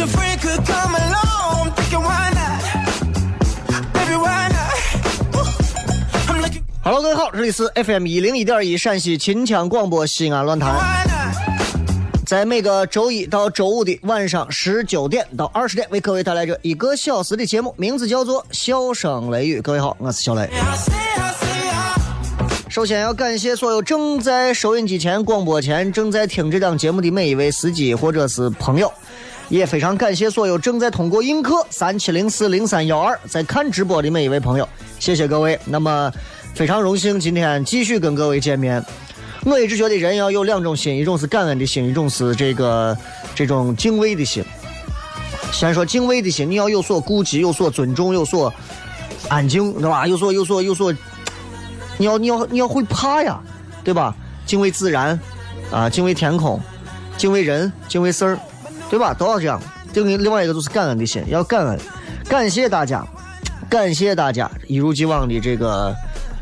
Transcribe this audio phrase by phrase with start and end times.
[0.00, 1.72] Your friend could come along.
[1.76, 2.60] thinking, why not?
[3.92, 4.72] Baby, why not?
[6.26, 6.62] I'm looking.
[6.82, 10.74] Hello，各位好，这里是 FM 一零一点一陕西秦腔广播西安论坛，
[12.24, 19.58] 在每个周一到周五的晚上十九点到二十点，为各位带来这一个小时的节目，名字叫做《笑声雷雨》。
[19.62, 20.48] 各位好，我是小雷。
[22.70, 28.90] 首先要感谢所有正在收音机前、广播前正在听这档节目的每一位司机或者是朋友，
[29.50, 34.66] 也非常感谢所有正在通过映客三七零四零三幺二在看直播的每一位朋友，
[35.00, 35.58] 谢谢各位。
[35.64, 36.10] 那么
[36.54, 38.82] 非常荣幸今天继续跟各位见面。
[39.44, 42.96] 我一直觉得人要有两种心，一种是感恩的心，一种是这个
[43.34, 44.44] 这种敬畏的心。
[45.52, 48.54] 先说敬畏的心，你要有所顾忌，有所尊重，有所
[49.28, 50.06] 安静，对吧？
[50.06, 50.94] 有所有所有所
[51.98, 53.40] 你要你要你要会怕呀，
[53.82, 54.14] 对吧？
[54.46, 55.18] 敬畏自然，
[55.72, 56.60] 啊，敬畏天空，
[57.16, 58.38] 敬畏人，敬畏事儿，
[58.90, 59.14] 对吧？
[59.14, 59.62] 都要这样。
[59.92, 61.78] 这个另外一个就是感恩的心，要感恩，
[62.28, 63.06] 感谢大家，
[63.68, 65.94] 感谢大家一如既往的这个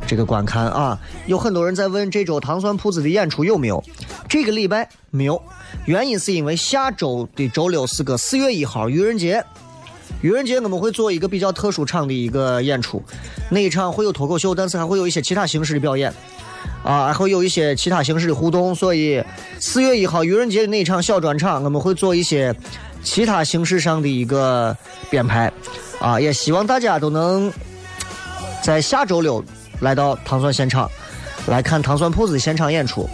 [0.06, 0.98] 这个观看啊！
[1.26, 3.82] 有很多人在问这周糖蒜铺子的演出有没有？
[4.28, 5.42] 这个礼拜没有，
[5.86, 9.44] 原因是因为下周的周六是个四月一号愚人节。
[10.20, 13.02] 愚人节我们会做一个比较特殊场的一个演出，
[13.50, 16.12] 那一场会有脱口秀，但是还会有一些其他形式的表演，
[16.82, 18.74] 啊，还会有一些其他形式的互动。
[18.74, 19.22] 所以
[19.60, 22.52] 四月一号愚人节的那一场小专场，我们会做一些
[23.02, 24.76] 其他形式上的一个
[25.08, 25.52] 编排，
[26.00, 27.52] 啊，也希望大家都能
[28.60, 29.44] 在下周六
[29.80, 30.90] 来到糖蒜现场
[31.46, 33.08] 来看糖蒜铺子的现场演出，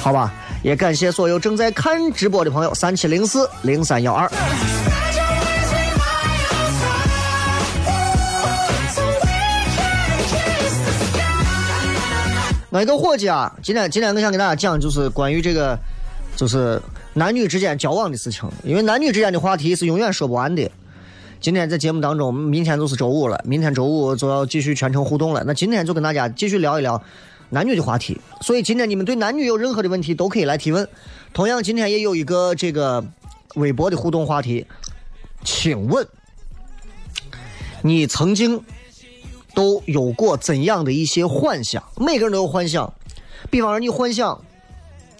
[0.00, 0.34] 好吧？
[0.64, 4.28] 也感谢所有正在看直播的朋友，三七零四零三幺二。
[12.70, 15.78] 我一个伙计啊，今天今天我想给大家讲，就是关于这个，
[16.36, 16.80] 就是
[17.14, 18.46] 男女之间交往的事情。
[18.62, 20.70] 因为男女之间的话题是永远说不完的。
[21.40, 25.42] 今天在节目当中，明天就是周五了，明天周五就要继续全程互动了。
[25.46, 27.02] 那今天就跟大家继续聊一聊
[27.48, 28.20] 男女的话题。
[28.42, 30.86] 所以今天你们对男女有任何的问题都可以来提问。
[31.32, 33.02] 同样，今天也有一个这个
[33.54, 34.66] 微博的互动话题，
[35.42, 36.06] 请问
[37.80, 38.62] 你曾经
[39.58, 41.82] 都有过怎样的一些幻想？
[41.96, 42.94] 每个人都有幻想，
[43.50, 44.40] 比方说你幻想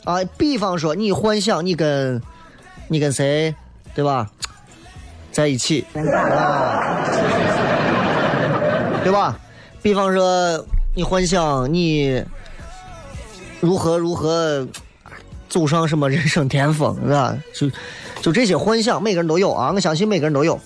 [0.05, 2.23] 啊，比方说你幻想你跟
[2.87, 3.53] 你跟谁，
[3.97, 4.31] 对吧，
[5.33, 7.03] 在一起，啊，
[9.03, 9.37] 对吧？
[9.83, 12.25] 比方说你幻想你
[13.59, 14.65] 如何如何
[15.49, 17.37] 走上什么人生巅峰，是吧？
[17.53, 17.69] 就
[18.23, 20.61] 就这些幻想，每个人都有啊，我相信每个人都有。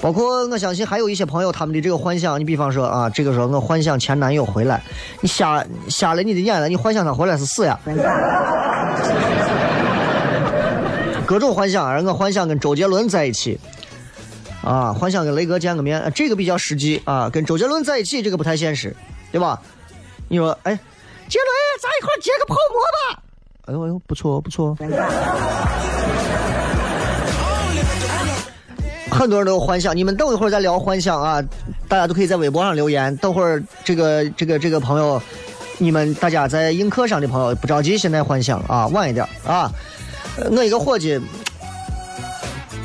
[0.00, 4.82] 包括我相信还有一些朋友他们的这个幻想，你比方说啊，这个时候我幻想前男友回来，
[5.20, 7.78] 你瞎瞎了你的眼了，你幻想他回来是死呀？
[11.26, 13.58] 各种幻想，我幻想跟周杰伦在一起，
[14.62, 18.94] 啊，幻想跟雷哥见个面，这个比较实际啊，跟周杰伦在一起这个不太现实，
[19.32, 19.60] 对吧？
[20.28, 20.78] 你说，哎，
[21.28, 21.48] 杰伦，
[21.82, 22.80] 咱一块儿接个泡馍
[23.16, 23.22] 吧？
[23.66, 24.76] 哎呦哎呦，不错不错。
[29.16, 31.42] 很多人都有幻想，你们等一会儿再聊幻想啊，
[31.88, 33.16] 大家都可以在微博上留言。
[33.16, 35.20] 等会儿这个这个这个朋友，
[35.78, 39.70] 你们大家在映客上的朋友不着急，现在幻想啊，晚一点啊。
[40.50, 41.18] 我一个伙计，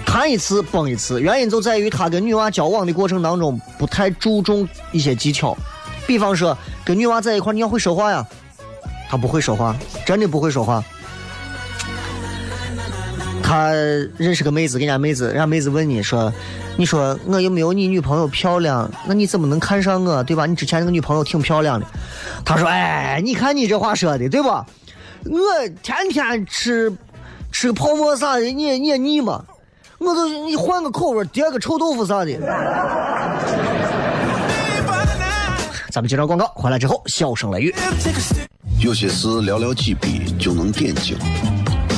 [0.05, 5.55] 谈一次崩一次，原因就在于他跟女娃交往的过程当中不太注重一些技巧，
[6.07, 8.25] 比方说跟女娃在一块你要会说话呀，
[9.09, 9.75] 他不会说话，
[10.05, 10.81] 真的不会说话。
[13.51, 13.73] 他
[14.15, 16.31] 认识个妹子，跟人家妹子，人家妹子问你说
[16.79, 18.89] ：“你说我有没有你女朋友漂亮？
[19.05, 20.45] 那你怎么能看上我，对吧？
[20.45, 21.85] 你之前那个女朋友挺漂亮的。”
[22.45, 24.65] 他说：“哎，你看你这话说的，对吧？
[25.25, 25.37] 我
[25.83, 26.89] 天天吃
[27.51, 29.43] 吃泡沫啥的，你也你也腻吗？
[29.97, 32.31] 我都你换个口味，叠个臭豆腐啥的。”
[35.91, 37.75] 咱们接着广告，回来之后笑声雷雨。
[38.79, 41.17] 有些事寥寥几笔就能点睛，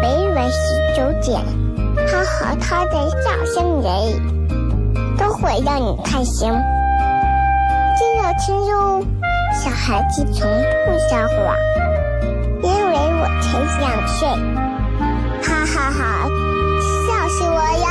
[0.00, 0.56] 每晚十
[0.96, 1.40] 九点，
[2.06, 2.92] 他和他的
[3.22, 3.88] 笑声人，
[5.16, 6.48] 都会让你开心。
[7.96, 9.04] 记得听哟，
[9.52, 10.48] 小孩子从
[10.86, 11.36] 不撒谎，
[12.62, 13.46] 因为我才
[13.80, 14.28] 两岁。
[15.42, 16.00] 哈哈哈，
[17.06, 17.86] 笑死我了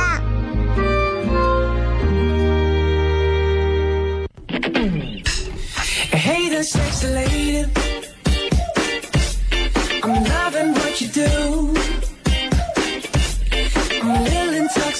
[6.12, 7.66] ！Hey the sexy lady.
[10.00, 11.57] I'm loving what you do.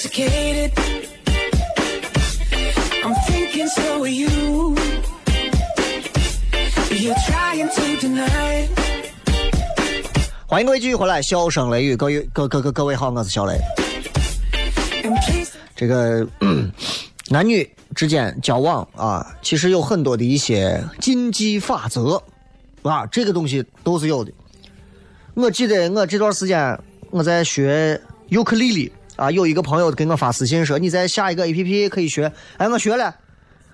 [0.09, 0.71] Intoxicated.
[3.03, 4.75] I'm thinking so are you.
[6.89, 8.67] You're trying to deny.
[10.47, 13.59] 欢迎各位继续回来，笑声雷雨，各位各各各各位好，我是小雷。
[15.75, 16.71] 这个嗯
[17.29, 22.21] 男女之间交往啊，其实有很多的一些禁忌法则
[22.81, 24.31] 啊，这个东西都是有的。
[25.35, 26.77] 我记得我这段时间
[27.11, 33.13] 我在学尤克里里啊，有一个朋友给我发私信说你在下一个 A P P 可以学，哎，我学了，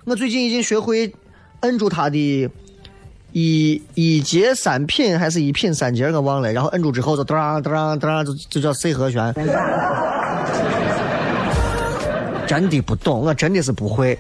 [0.03, 1.13] 我最近已经学会
[1.59, 2.49] 摁住它的
[3.31, 9.31] 一一节三品还是一品三节，我忘了，然后摁住之后就当当当就就叫 C 和弦。
[12.47, 14.17] 真的不懂，我真的是不会。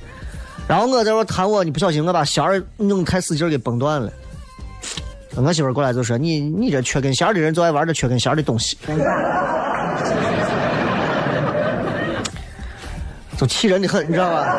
[0.67, 4.11] 然后我在这弹我，你不小心我把弦儿弄太使劲给崩断了。
[5.35, 8.77] 我媳妇儿过来就说：“你你这缺根弦的人就爱玩这缺根弦的东西。”
[13.37, 14.55] 就气人的很，你知道吧？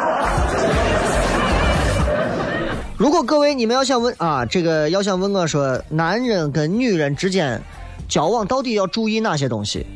[2.99, 7.61] 如果各位你们要想问啊，这个要想问我说，男人跟女人之间
[8.09, 9.87] 交往到底要注意哪些东西？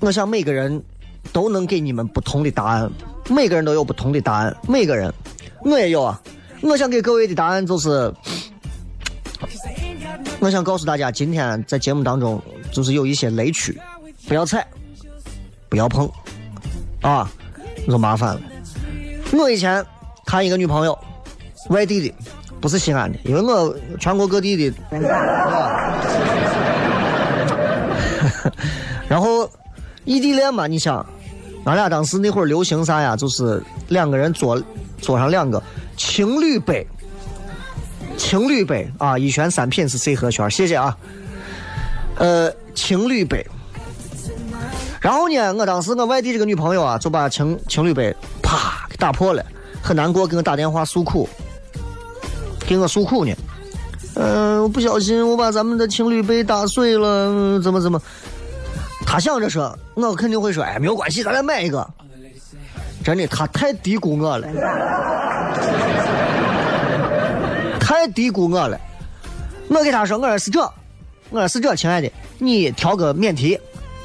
[0.00, 0.82] 我想每个人
[1.32, 2.90] 都能给你们不同的答案，
[3.30, 5.12] 每个人都有不同的答案，每个人，
[5.62, 6.20] 我也有啊。
[6.62, 8.12] 我想给各位的答案就是，
[10.38, 12.40] 我想告诉大家，今天在节目当中
[12.72, 13.78] 就是有一些雷区，
[14.28, 14.66] 不要踩，
[15.68, 16.10] 不要碰，
[17.00, 17.30] 啊，
[17.86, 18.40] 就麻烦了。
[19.32, 19.84] 我以前
[20.24, 20.98] 谈一个女朋友，
[21.70, 22.14] 外地的，
[22.60, 24.76] 不是西安的，因为我全国各地的，
[29.08, 29.48] 然后
[30.04, 31.04] 异地恋嘛，你想，
[31.64, 33.16] 俺俩当时那会儿流行啥呀？
[33.16, 34.62] 就是两个人坐
[35.00, 35.62] 坐上两个
[35.96, 36.86] 情侣杯，
[38.16, 40.96] 情侣杯啊，一旋三品是 C 和弦，谢谢啊。
[42.16, 43.46] 呃，情侣杯。
[45.06, 49.40] 然后呢，我当时我外地这个女朋友啊，就把情情侣杯啪给打破了，
[49.80, 51.28] 很难过，给我打电话诉苦，
[52.66, 53.32] 给我诉苦呢。
[54.16, 58.02] 嗯、我不小心我把咱们的情侣杯打碎了，怎么怎么？
[59.06, 61.88] 他想着说，我肯定会说，哎，没有关系，咱俩买一个。
[63.04, 64.48] 真的，他太低估我了，
[67.78, 68.76] 太低估我了。
[69.68, 70.60] 我给他说，我说是这，
[71.30, 72.10] 我说是这，亲爱的，
[72.40, 73.56] 你调个免提。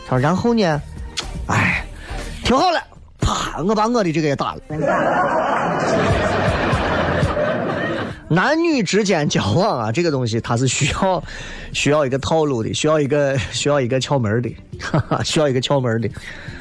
[0.07, 0.79] 他说，然后呢？
[1.47, 1.85] 哎，
[2.43, 2.81] 挺好了，
[3.19, 4.61] 啪，我把我的这个也打了。
[8.29, 11.21] 男女之间交往啊，这个东西它是需要
[11.73, 16.09] 需要一个套路的，需要一个需要一个窍门的， 哈哈，需要一个窍门的。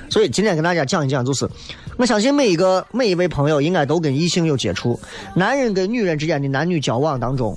[0.08, 1.48] 所以今天跟大家讲一讲，就是
[1.96, 4.98] 我相信每一个每一位朋友应该都跟异性有接触，
[5.34, 7.56] 男人跟女人之间的男女交往当中，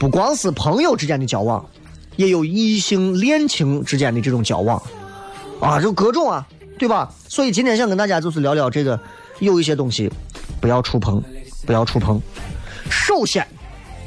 [0.00, 1.64] 不光是朋友之间的交往，
[2.16, 4.82] 也有异性恋情之间的这种交往，
[5.60, 6.46] 啊，就各种啊，
[6.78, 7.10] 对吧？
[7.28, 8.98] 所以今天想跟大家就是聊聊这个，
[9.40, 10.10] 有一些东西
[10.60, 11.22] 不要触碰，
[11.66, 12.20] 不要触碰。
[12.90, 13.46] 首先，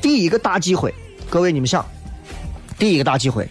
[0.01, 0.93] 第一个大忌讳，
[1.29, 1.85] 各位你们想，
[2.77, 3.49] 第一个大忌讳，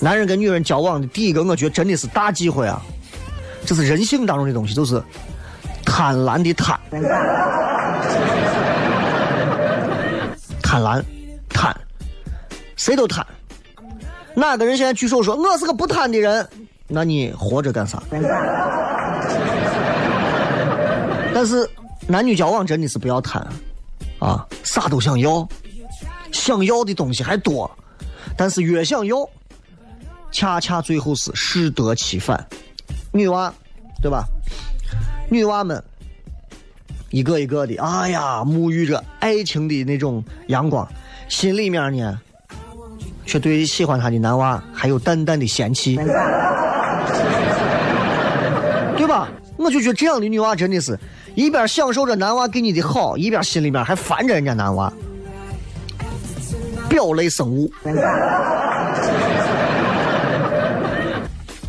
[0.00, 2.82] 男人跟女人交往的第一个，我觉得真的是大忌讳啊，
[3.64, 5.02] 这是人性当中的东西，就是
[5.84, 6.78] 贪婪的贪。
[10.62, 11.02] 贪婪，
[11.48, 11.72] 贪，
[12.76, 13.24] 谁都贪。
[14.34, 16.46] 哪个人现在举手说我是个不贪的人？
[16.86, 18.02] 那你活着干啥？
[21.32, 21.68] 但是
[22.06, 23.46] 男女交往真的是不要贪
[24.18, 25.48] 啊，啥都想要，
[26.30, 27.70] 想要的东西还多，
[28.36, 29.28] 但是越想要，
[30.30, 32.46] 恰恰最后是适得其反。
[33.12, 33.52] 女娃，
[34.02, 34.24] 对吧？
[35.30, 35.82] 女娃们。
[37.10, 40.86] 一个一个的，哎呀，沐浴着爱情的那种阳光，
[41.28, 42.20] 心里面呢，
[43.26, 45.96] 却对喜欢他的男娃还有淡淡的嫌弃，
[48.96, 49.28] 对吧？
[49.56, 50.98] 我就觉得这样的女娃真的是
[51.34, 54.92] 一边享受着男娃给你的好，一边心里面还烦着人家男娃，
[56.88, 57.70] 表类生物，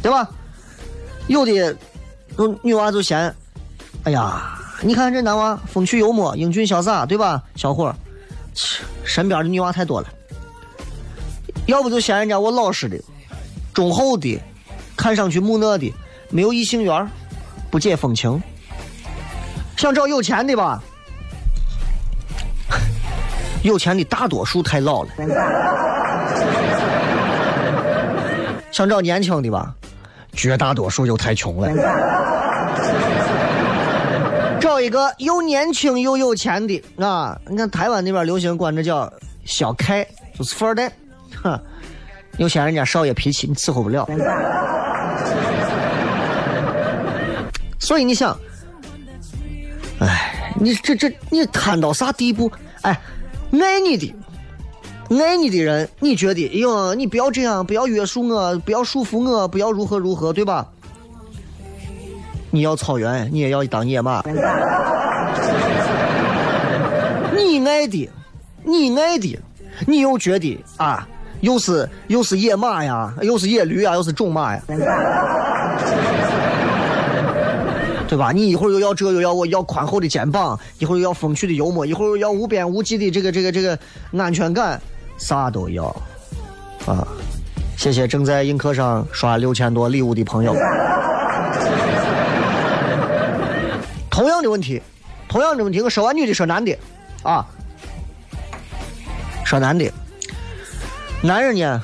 [0.01, 0.27] 对吧？
[1.27, 1.75] 有的
[2.61, 3.33] 女娃就嫌，
[4.03, 4.51] 哎呀。
[4.81, 7.41] 你看这男娃风趣幽默、英俊潇洒，对吧？
[7.55, 7.95] 小伙
[8.53, 10.07] 切，身边的女娃太多了。
[11.65, 12.99] 要不就嫌人家我老实的、
[13.73, 14.39] 忠厚的、
[14.95, 15.91] 看上去木讷的，
[16.29, 17.07] 没有异性缘，
[17.71, 18.41] 不解风情。
[19.75, 20.81] 想找有钱的吧？
[23.63, 25.09] 有钱的大多数太老了。
[28.71, 29.73] 想找年轻的吧？
[30.33, 31.69] 绝大多数又太穷了。
[34.59, 37.39] 找一个又年轻又有钱的啊！
[37.47, 39.11] 你看台湾那边流行管这叫
[39.45, 40.05] “小开”，
[40.37, 40.91] 就是富二代，
[41.45, 41.61] 哼，
[42.37, 44.09] 又嫌人家少爷脾气，你伺候不了。
[47.79, 48.35] 所以你想，
[49.99, 52.51] 哎，你这这你贪到啥地步？
[52.81, 52.99] 哎，
[53.51, 54.11] 爱你的，
[55.19, 60.67] 爱你的人，你觉得，哎呦，你不要这样，不要约束我，不要束缚我，不要如何如何，对吧？
[62.49, 64.23] 你要草原，你也要当野马。
[67.37, 68.09] 你爱的，
[68.63, 69.39] 你爱的，
[69.85, 71.07] 你又觉得啊，
[71.45, 74.61] 又是又是野马呀，又是野驴呀，又是种马呀，
[78.07, 78.31] 对吧？
[78.31, 83.77] 你一会儿又要这，又要我要宽厚的肩膀，一会儿又要风趣的幽默，一会儿又要无边无际的这个这个这个
[84.17, 84.81] 安全感，
[85.19, 85.85] 啥都要
[86.87, 87.07] 啊！
[87.77, 90.55] 谢谢正在映客上刷六千多礼物的朋友。
[94.09, 94.81] 同样的问题，
[95.29, 96.75] 同样的问题，我说完女的，说男的，
[97.21, 97.45] 啊，
[99.43, 99.91] 说男的，
[101.21, 101.81] 男人呢，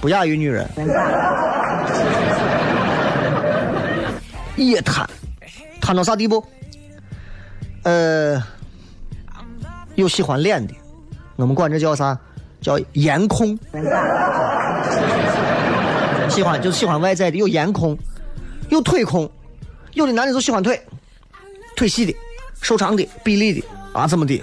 [0.00, 0.68] 不亚于女人，
[4.56, 5.06] 也贪，
[5.80, 6.44] 贪到啥地步？
[7.84, 8.42] 呃，
[9.94, 10.74] 有喜欢脸的，
[11.36, 12.18] 我们管这叫啥？
[12.60, 13.58] 叫颜控。
[16.28, 17.96] 喜欢就喜欢外在的，有颜控，
[18.68, 19.30] 有腿控，
[19.94, 20.80] 有的男的就喜欢腿。
[21.74, 22.14] 腿细的、
[22.60, 24.42] 瘦长的、比例的啊，怎么的？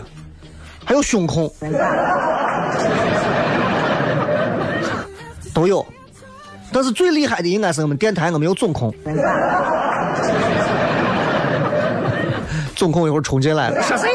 [0.84, 1.48] 还有胸控，
[5.60, 5.86] 都有。
[6.72, 8.94] 但是最厉害的应该是我们电台，我们有总控。
[12.75, 14.08] 总控一会儿冲进来了，说谁？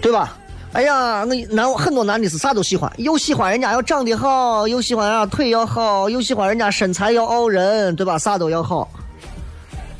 [0.00, 0.36] 对吧？
[0.74, 8.16] 哎呀，那男很多男的是啥都喜欢，又喜欢人家要长得好，又喜欢啊腿要好，又喜欢人家身材要傲人，对吧？
[8.18, 8.88] 啥都要好。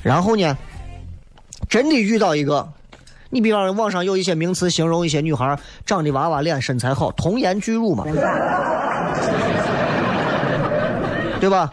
[0.02, 0.56] 然后呢，
[1.68, 2.68] 真的遇到一个，
[3.30, 8.04] 你比方网上有一些名词形容一些女孩长得娃娃脸、身材好，童颜巨乳嘛，
[11.40, 11.72] 对吧？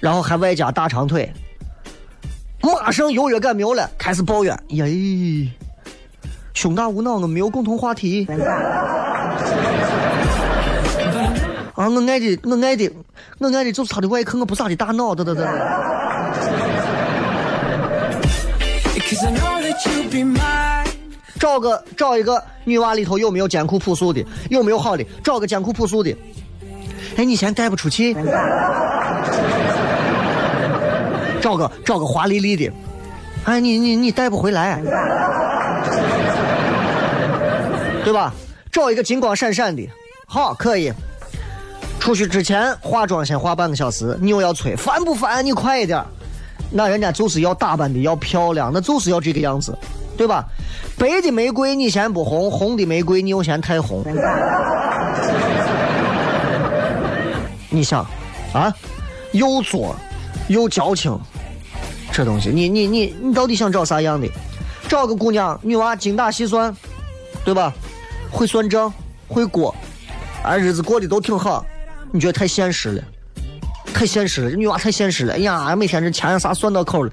[0.00, 1.32] 然后还外加大长腿，
[2.60, 5.48] 马上优越感没有了，开始抱怨：耶，
[6.54, 8.26] 胸大无脑，我没有共同话题。
[11.74, 12.90] 啊，我爱的，我爱的，
[13.38, 15.44] 我爱的就是他的外壳，我不是他的大脑，得得得。
[21.38, 24.24] 找个找一个女娃里头有没有艰苦朴素的？
[24.48, 25.04] 有没有好的？
[25.24, 26.16] 找个艰苦朴素的。
[27.16, 28.14] 哎，你先带不出去。
[31.40, 32.72] 找个找个华丽丽的。
[33.44, 34.80] 哎，你你你带不回来，
[38.04, 38.32] 对吧？
[38.70, 39.82] 找一个金光闪闪的。
[40.26, 40.92] 好，可以。
[41.98, 44.16] 出去之前化妆先化半个小时。
[44.20, 45.44] 你又要催，烦不烦？
[45.44, 46.00] 你快一点。
[46.70, 49.76] 那人家就是要打扮的要漂亮，那就是要这个样子。
[50.16, 50.44] 对吧？
[50.98, 54.04] 白的玫瑰你嫌不红，红的玫瑰你又嫌太红。
[57.70, 58.06] 你想，
[58.52, 58.72] 啊，
[59.32, 59.96] 又作
[60.48, 61.18] 又矫情，
[62.12, 64.28] 这东西，你你你你到底想找啥样的？
[64.88, 66.74] 找个姑娘，女娃精打细算，
[67.44, 67.72] 对吧？
[68.30, 68.92] 会算账，
[69.26, 69.74] 会过，
[70.42, 71.64] 啊，日子过得都挺好。
[72.10, 73.02] 你觉得太现实了，
[73.94, 75.32] 太现实了，这女娃太现实了。
[75.32, 77.10] 哎呀，每天这钱啥算到口了。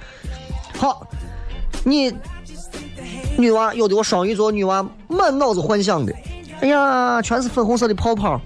[0.77, 1.07] 好，
[1.85, 2.13] 你
[3.39, 6.13] 女娃有的我双鱼座女娃满脑子幻想的，
[6.59, 8.39] 哎呀，全是粉红色的泡泡。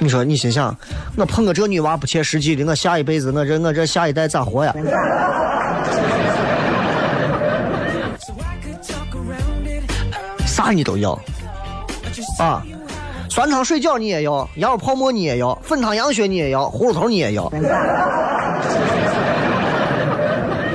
[0.00, 0.76] 你说你心想，
[1.16, 4.74] 我碰个这女娃不切实际的，我下一辈子我这我这下一代咋活呀？
[10.44, 11.12] 啥你都要
[12.38, 12.62] 啊！
[13.28, 17.48] 酸汤水饺你也要，羊肉泡馍你也要，粉汤羊血你也要，葫芦头你也要。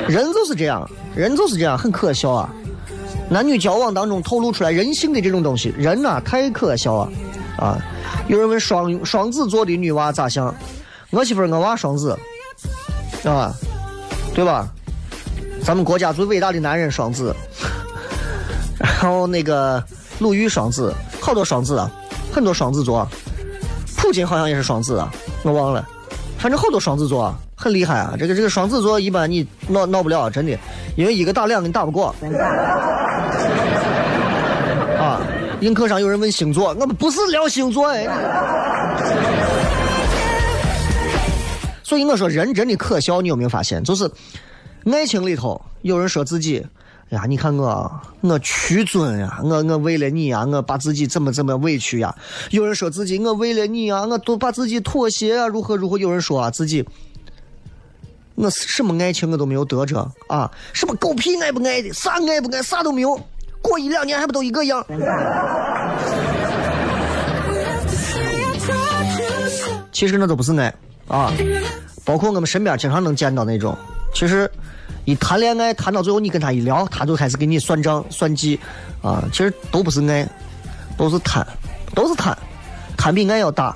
[0.07, 2.49] 人就是这样，人就是这样，很可笑啊！
[3.29, 7.09] 男女交往当中透露出来人性的这种东西，人呐太可笑啊！
[7.57, 7.77] 啊，
[8.27, 10.53] 有人问双双子座的女娃咋想？
[11.11, 12.17] 我媳妇儿我娃双子，
[13.23, 13.53] 啊，
[14.33, 14.67] 对吧？
[15.63, 17.35] 咱们国家最伟大的男人双子，
[18.79, 19.83] 然后那个
[20.19, 21.91] 鲁豫双子，好多双子啊，
[22.31, 23.07] 很多双子座，
[23.97, 25.11] 普京好像也是双子啊，
[25.43, 25.87] 我忘了，
[26.39, 28.15] 反正好多双子座，很厉害啊。
[28.17, 30.57] 这个这个双子座一般你闹闹不了，真的，
[30.95, 32.15] 因为一个打两个你打不过。
[34.97, 35.21] 啊，
[35.59, 38.07] 映客上有人问星座，我们不是聊星座哎。
[41.83, 43.83] 所以我说人真的可笑，你有没有发现？
[43.83, 44.09] 就是
[44.85, 46.65] 爱情里头有人说自己，
[47.09, 52.15] 哎呀，你看我，我屈尊呀，我我为了你呀，我把自己怎么怎么委屈呀。
[52.51, 55.97] 有人说自己，我为了你啊，我都把自己妥协啊，如何如何。
[55.97, 56.85] 有人说啊，自己，
[58.39, 63.19] 我什么爱情我都没有得着啊，什么狗屁爱不爱的，啥爱不爱，啥都没有，
[63.61, 64.81] 过一两年还不都一个样。
[69.91, 70.73] 其实那都不是爱
[71.09, 71.33] 啊，
[72.05, 73.77] 包括我们身边经常能见到那种，
[74.13, 74.49] 其实
[75.03, 78.57] 一谈恋爱谈到最后，你跟他一聊，他就开始给你算账算计，
[79.01, 80.25] 啊，其实都不是爱，
[80.97, 81.45] 都是贪，
[81.93, 82.37] 都是贪，
[82.95, 83.75] 贪比爱要大，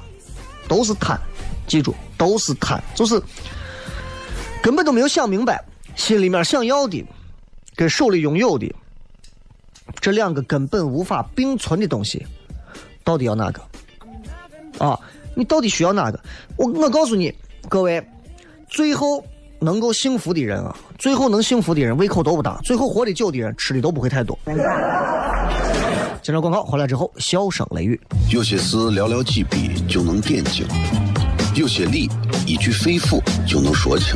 [0.69, 1.19] 都是贪，
[1.67, 3.21] 记住，都是贪，就是
[4.63, 5.62] 根本都没有想明白，
[5.93, 7.06] 心里面想要的
[7.76, 8.73] 跟手里拥有的
[9.99, 12.26] 这两个根本无法并存的东西，
[13.04, 13.62] 到底要哪个？
[14.80, 14.97] 啊？
[15.36, 16.19] 你到底需要哪个？
[16.56, 17.34] 我我告诉你，
[17.67, 18.02] 各位，
[18.69, 19.21] 最后
[19.60, 24.39] 能够幸福的人啊，最后能幸福的人胃口都不大，最后活得久的人吃的都不会太多。
[26.21, 27.99] 接着广告回来之后，笑声雷雨。
[28.32, 30.65] 有些事寥寥几笔就能点睛，
[31.54, 32.10] 有些理
[32.47, 34.15] 一句肺腑就能说清，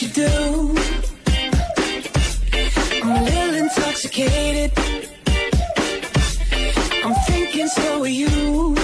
[0.00, 0.74] You do.
[3.02, 4.70] I'm a little intoxicated.
[7.04, 8.76] I'm thinking so are you.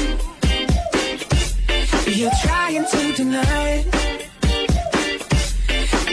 [2.06, 3.86] You're trying to deny it.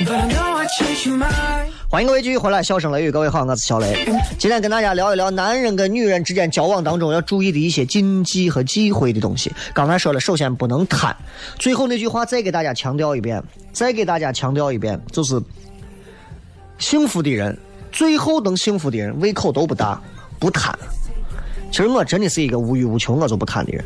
[0.06, 1.72] But I know I change your mind.
[1.90, 4.06] 欢迎各位继续回来，笑声雷雨，各位好，我是小雷。
[4.40, 9.52] 今天跟大家聊一聊男人跟女人之间交往当中要注意的一些禁忌和忌讳的东西。
[9.74, 11.16] 刚才说了，首先不能贪。
[11.60, 15.42] 最后那句话再给大家强调一遍，再给大家强调一遍，就是
[16.78, 17.58] 幸福的人，
[17.92, 20.02] 最后能幸福的人，胃口都不大，
[20.40, 20.78] 不贪。
[21.72, 23.84] 其实我真的是一个无欲无求，我就不贪的人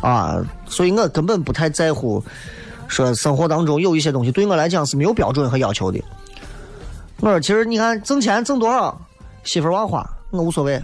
[0.00, 2.22] 啊，所以我根本不太在乎
[2.88, 6.02] 说生活当中有一些东西对我来讲是没有标准和要求的。
[7.20, 8.98] 我说其实你看挣钱挣多少，
[9.44, 10.82] 媳妇儿忘花，我无所谓，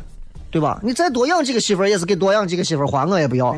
[0.51, 0.79] 对吧？
[0.83, 3.55] 你再多养几个媳妇儿，也是给多养几个媳妇儿花，我也不要。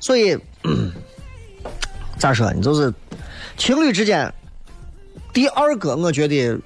[0.00, 0.92] 所以，嗯
[2.18, 2.60] 咋说呢？
[2.60, 2.92] 就是
[3.56, 4.32] 情侣之间，
[5.32, 6.58] 第二个我觉得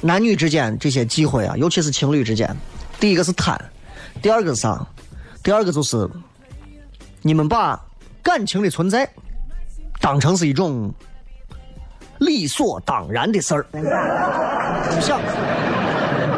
[0.00, 2.56] 男女之间这些忌讳啊，尤其是情侣之间，
[2.98, 3.58] 第一个是贪，
[4.22, 4.86] 第二个是啥？
[5.42, 6.08] 第二个就是
[7.22, 7.80] 你们把
[8.22, 9.08] 感情的存在
[10.00, 10.92] 当成是一种
[12.18, 13.66] 理所当然的事儿。
[13.72, 15.20] 你们想，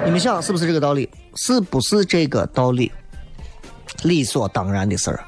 [0.04, 1.08] 你们想是不是这个道理？
[1.34, 2.92] 是不是这个道理？
[4.02, 5.24] 理所当然的事儿。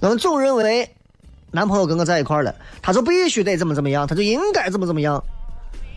[0.00, 0.88] 我们总认为，
[1.50, 5.22] 男朋友跟我在一块儿了，他就必须得怎么怎么样，他就应该怎么怎么样，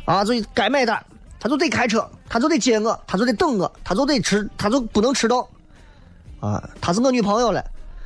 [0.05, 1.03] 啊，就该买单，
[1.39, 5.47] 他就得开车，他就得接我，他就得等我，他就得迟，他就不能迟到，
[6.39, 7.63] 啊，他是我女朋友了，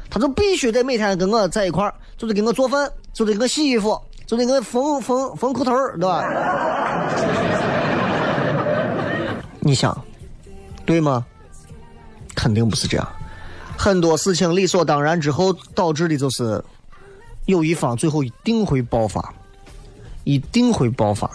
[0.09, 6.23] 他就必须得每天跟我在一块儿，就得给我做饭，就得给我洗衣服，就得给我缝缝缝裤头，对吧？
[9.61, 9.97] 你想，
[10.85, 11.25] 对吗？
[12.35, 13.07] 肯定不是这样。
[13.85, 16.59] 很多事情理所当然之后导致的就是
[17.45, 19.31] 有一方最后一定会爆发，
[20.23, 21.29] 一定会爆发。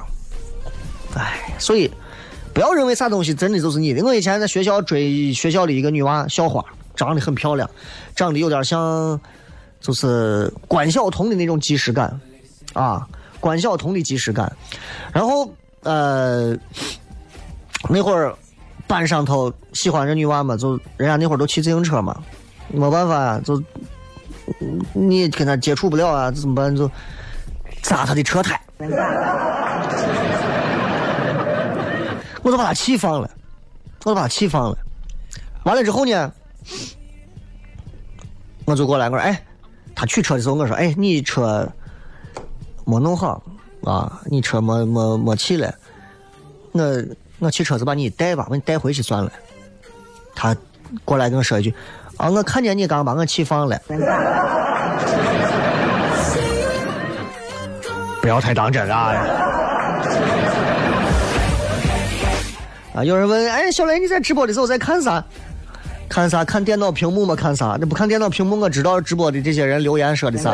[1.14, 1.88] 哎，所以
[2.52, 4.04] 不要认为啥东西真的就是你的。
[4.04, 6.60] 我以前在学校追学校的一个女娃校花，
[6.96, 7.70] 长得很漂亮，
[8.16, 9.20] 长得有点像
[9.80, 12.20] 就是关晓彤的那种即视感
[12.72, 13.06] 啊，
[13.38, 14.52] 关晓彤的即视感。
[15.12, 15.48] 然后
[15.84, 16.52] 呃
[17.88, 18.34] 那会儿。
[18.88, 22.20] 班上头喜欢这女娃嘛，就人家那会儿都骑自行车嘛，
[22.72, 23.62] 没办法呀，就
[24.92, 26.74] 你跟他接触不了啊，怎么办？
[26.74, 26.90] 就
[27.82, 28.60] 砸他的车胎，
[32.42, 33.30] 我就把他气放了，
[34.04, 34.78] 我就把他气放了。
[35.64, 36.32] 完了之后呢，
[38.64, 39.42] 我就过来我说，哎，
[39.94, 41.70] 他取车的时候我说，哎，你车
[42.84, 43.42] 没弄好
[43.84, 45.74] 啊，你车没没没气了，
[46.72, 47.04] 我。
[47.40, 49.32] 我骑车子把你带吧，把你带回去算了。
[50.34, 50.54] 他
[51.06, 51.74] 过来跟我说一句
[52.20, 53.80] ：“啊，我看见你刚把我气放了。”
[58.20, 59.14] 不要太当真啊！
[62.94, 65.24] 啊，有人问：“哎，小雷，你在直播的时候在看啥？
[66.06, 66.44] 看啥？
[66.44, 67.34] 看电脑屏幕吗？
[67.34, 67.78] 看啥？
[67.80, 70.52] 那不看电脑屏幕，我知道直播的这些人留言说的啥。”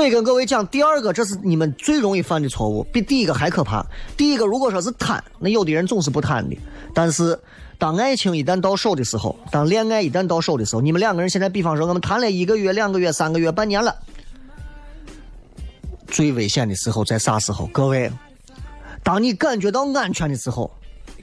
[0.00, 3.84] 所以跟各位讲，第二个这是你们最容易犯的错误，比第一个还可怕。
[4.16, 6.56] 第一个如果说是贪，那有的人总是不贪的。
[6.94, 7.38] 但是
[7.76, 13.94] 当爱情一旦到手的时候，当恋爱一旦到手的时候，你们两个人现在，比方说我们谈了一个月、两个月、三个月、半年了，
[16.06, 17.66] 最危险的时候在啥时候？
[17.66, 18.10] 各位，
[19.02, 20.70] 当你感觉到安全的时候，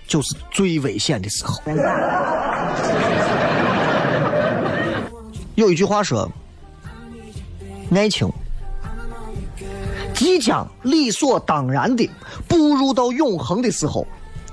[0.07, 1.59] 就是最危险的时候。
[5.55, 6.31] 有一句话说，
[7.89, 8.31] 爱情。
[10.17, 12.09] 即将理所当然的
[12.47, 14.05] 步入到永恒的时候，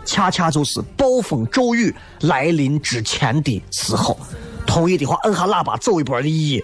[0.05, 4.17] 恰恰就是暴风骤雨来临之前的时候。
[4.67, 6.63] 同意的话，摁下喇叭走一波的一。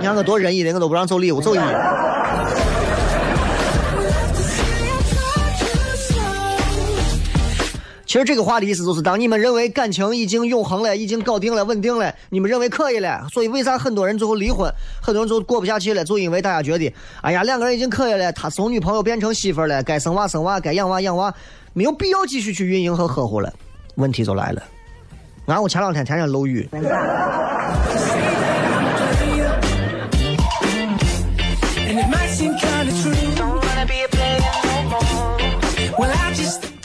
[0.00, 1.58] 你看我多仁义的，我都不让走礼物，走一。
[8.14, 14.72] 其实这个话的意思就是，当你们认为感情已经永恒了，已经搞定了、稳定了，你们认为可以了，所以为啥很多人最后离婚，
[15.02, 21.34] 很多人最后过不下去了，就因为大家觉得，哎呀，两个人已经可以了，他从女朋友变成媳妇了，该生娃生娃，该养娃养娃，
[21.72, 23.52] 没有必要继续去运营和呵护了，
[23.96, 24.62] 问题就来了。
[25.46, 26.68] 俺我前两天天天漏雨，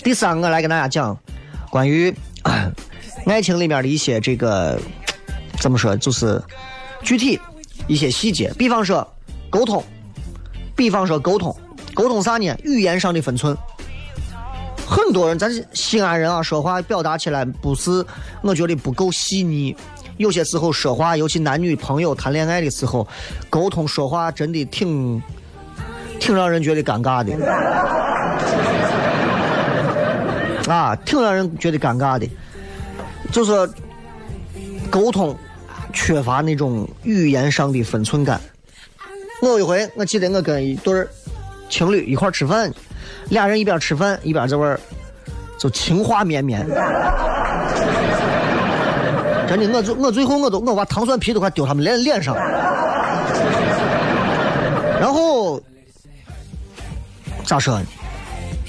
[0.09, 1.15] 第三个来跟大家讲
[1.69, 2.11] 关于、
[3.27, 4.75] 爱情里面的一些这个
[5.59, 6.41] 怎么说，就是
[7.03, 7.39] 具体
[7.85, 9.07] 一些细节，比方说
[9.51, 9.83] 沟通，
[10.75, 11.55] 比方说沟通，
[11.93, 12.57] 沟通啥呢？
[12.63, 13.55] 语言上的分寸。
[14.87, 18.03] 很多人咱西安人啊，说话表达起来不是，
[18.41, 19.77] 我觉得不够细腻。
[20.17, 23.07] 有些时候说话，尤其男女朋友谈恋爱的时候，
[23.47, 25.21] 沟通说话真的挺
[26.19, 27.31] 挺让人觉得尴尬的。
[30.73, 32.29] 啊，挺让人觉得尴尬的，
[33.31, 33.69] 就是
[34.89, 35.35] 沟通
[35.91, 38.39] 缺乏那种语言上的分寸感。
[39.41, 41.07] 我有一回，我记得我跟一对儿
[41.69, 42.71] 情侣一块儿吃饭，
[43.29, 44.79] 俩人一边吃饭一边在那儿
[45.57, 46.67] 就情话绵绵，
[49.47, 52.35] 真的，我最我最后我都我把糖蒜皮都快丢他们脸脸上。
[54.99, 55.61] 然后
[57.45, 57.85] 咋说呢？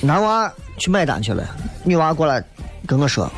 [0.03, 1.45] 男娃去买单去了，
[1.85, 2.43] 女娃过来
[2.87, 3.31] 跟我说：“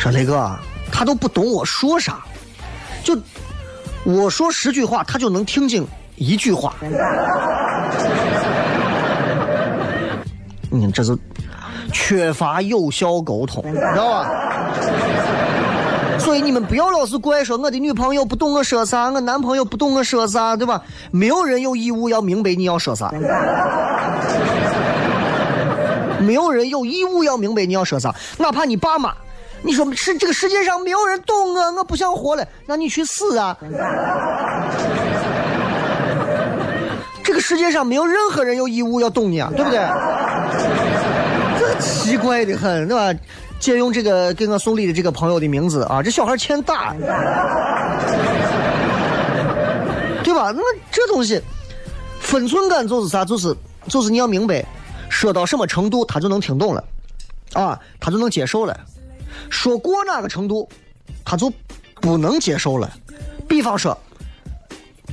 [0.00, 0.50] 说雷哥，
[0.90, 2.20] 他都不懂我说啥，
[3.04, 3.14] 就
[4.04, 5.86] 我说十句话，他就能听进
[6.16, 6.74] 一句话。
[10.70, 11.16] 你这是
[11.92, 14.30] 缺乏有效沟通，你知道吧？
[16.18, 20.82] 所以你们不要老是怪说我的女朋友不懂我说啥，我男朋友不懂我说啥，对吧？
[21.10, 23.10] 没有人有义务要明白你要说啥，
[26.28, 29.14] 没有人有义务要明白你要说啥，哪怕你爸妈，
[29.62, 33.56] 你说是这个世界上没有人懂我，我不想活了，那你去死啊！
[37.24, 39.78] 这个世界上没有任何人有义务要懂你啊，对不对？
[41.58, 43.18] 这奇怪的很，对吧？
[43.58, 46.92] 借用这个给我送礼的这个朋友的名字啊，这小孩欠打，
[50.22, 50.52] 对吧？
[50.54, 51.40] 那么这东西
[52.20, 53.24] 分寸感就是啥？
[53.24, 53.56] 就是
[53.88, 54.62] 就是你要明白，
[55.08, 56.84] 说到什么程度他就能听懂了，
[57.52, 58.78] 啊，他就能接受了。
[59.50, 60.68] 说过哪个程度，
[61.24, 61.52] 他就
[62.00, 62.90] 不能接受了。
[63.48, 63.96] 比方说，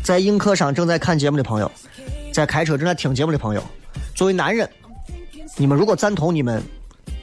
[0.03, 1.71] 在映客上正在看节目的朋友，
[2.33, 3.63] 在开车正在听节目的朋友，
[4.13, 4.69] 作为男人，
[5.57, 6.63] 你们如果赞同你们。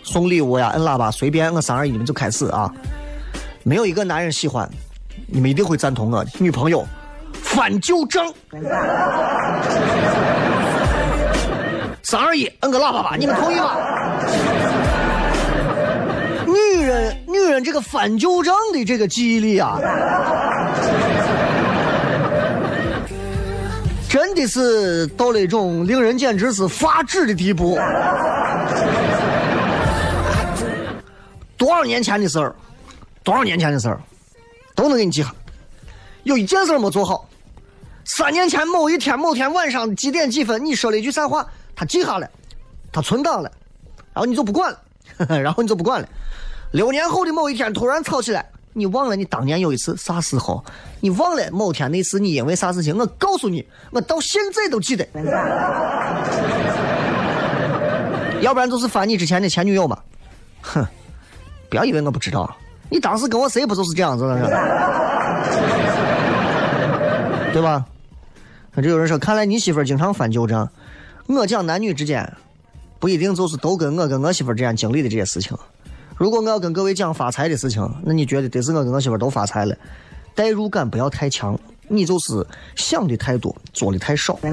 [0.05, 2.69] 送礼物呀，摁喇叭，随便我三二一，你们就开始啊！
[3.63, 4.69] 没有一个男人喜欢，
[5.29, 6.85] 你们一定会赞同我的女朋友
[7.33, 8.27] 翻旧账。
[12.13, 13.75] 三二一，摁个喇叭吧，你们同意吗？
[16.45, 19.79] 女人，女人这个翻旧账的这个记忆力啊，
[24.11, 27.79] 真的是到了一种令人简直是发指的地步。
[31.57, 32.55] 多少年前的事儿，
[33.25, 33.99] 多少年前的事儿，
[34.75, 35.35] 都能给你记下。
[36.25, 37.27] 有一件事没做好，
[38.05, 42.29] 三年前某一天某天晚上几点几分，你说了一句啥话，他记下了，
[42.93, 43.51] 他存档了，
[44.13, 44.79] 然后你就不管了
[45.19, 46.09] 呵呵， 然后你就不管了。
[46.73, 50.65] 六年后的某一天突然吵起来，你忘了你当年有一次啥时候？
[51.01, 52.97] 你忘了某天那次你因为啥事情？
[52.97, 55.07] 我告诉你，我到现在都记得。
[58.41, 59.99] 要不然就是翻你之前的前女友嘛，
[60.63, 60.85] 哼。
[61.69, 62.55] 不要以为我不知道，
[62.91, 64.37] 你当时跟我谁不就是这样子的？
[67.53, 67.85] 对吧？
[68.77, 70.69] 这有人说，看来你媳妇儿经常翻旧账。
[71.27, 72.31] 我讲男女之间，
[72.99, 75.57] 不一定就是都跟我跟我媳妇之间经历的这些事情。
[76.17, 79.75] 如果我要跟各位讲发财的事情，那你觉得得是我跟我媳妇都发财了？
[80.35, 81.59] 代入感不要太强，
[81.89, 84.39] 你就是想的太多，做的太少。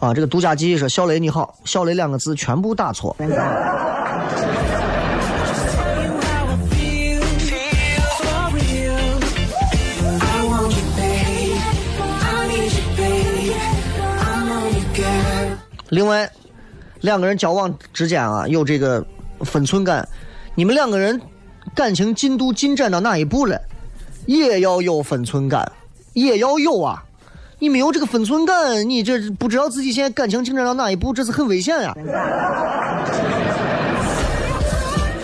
[0.00, 3.16] 啊，这个独家记忆说：“小雷你好，小雷两个字全部打错。”
[15.90, 16.30] 另外，
[17.00, 19.04] 两个人交往之间啊，有这个
[19.40, 20.06] 分寸感。
[20.54, 21.20] 你们两个人
[21.74, 23.60] 感情进度进展到哪一步了，
[24.26, 25.70] 也要有分寸感，
[26.12, 27.02] 也要有啊。
[27.60, 31.96] 你没有这个分寸感，你这不知道自己现在感情进展到哪一步，这是很危险呀。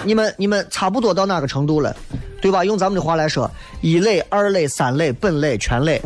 [0.04, 1.94] 你们你们差不多到哪个程度了，
[2.40, 2.64] 对吧？
[2.64, 3.50] 用咱们的话来说，
[3.80, 6.00] 一类、二类、三类、本类、全类。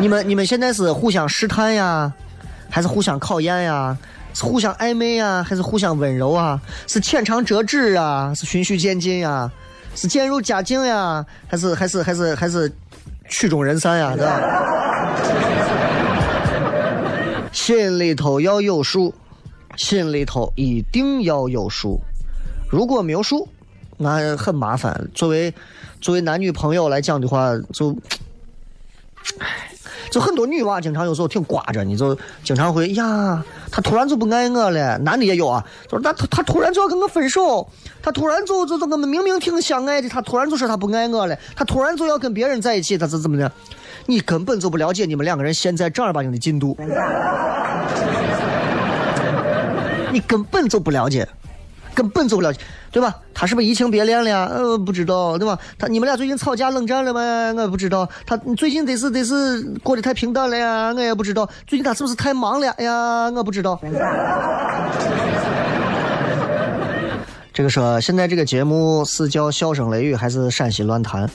[0.00, 2.12] 你们你们现在是互相试探呀，
[2.70, 3.96] 还是互相考验呀？
[4.32, 6.60] 是互相暧昧呀，还是互相温柔啊？
[6.86, 9.50] 是浅尝辄止啊，是循序渐进呀？
[9.94, 12.70] 是渐入佳境呀，还是还是还是还是？
[13.32, 14.40] 曲终人散呀，对吧？
[17.52, 19.14] 心里头要有数，
[19.76, 22.00] 心里头一定要有数。
[22.68, 23.48] 如果没有数，
[23.96, 25.08] 那很麻烦。
[25.14, 25.54] 作为
[26.00, 27.96] 作为男女朋友来讲的话，就，
[29.38, 29.70] 唉。
[30.10, 34.98] 就很多女娃经常有时候挺瓜着，你就经常会呀，他突然就不爱我了。
[34.98, 37.68] 男的也有啊，就是他他他突然就要跟我分手，
[38.02, 43.52] 他突然就就就我们明明挺相爱的，他突然就说他不爱我了，他突然就要跟别人在一起，他是怎么的？
[44.06, 46.76] 你根本就不了解你们两个人现在正儿八经的进度，
[50.10, 51.28] 你根本就不了解。
[52.00, 52.50] 根本走不了，
[52.90, 53.14] 对吧？
[53.34, 54.48] 他是不是移情别恋了呀？
[54.50, 55.58] 呃，不知道，对吧？
[55.78, 57.20] 他你们俩最近吵架冷战了吗？
[57.62, 58.08] 我不知道。
[58.24, 60.94] 他最近得是得是过得太平淡了呀？
[60.96, 61.46] 我也不知道。
[61.66, 63.30] 最近他是不是太忙了呀？
[63.36, 63.78] 我不知道。
[67.52, 71.28] 这个说现在这个节目是叫《笑声雷雨》还是《陕西乱谈》？